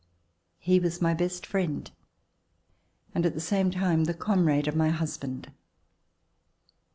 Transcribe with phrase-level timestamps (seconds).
[0.57, 1.91] He was my best friend
[3.13, 5.51] and at the same time the comrade of my husband.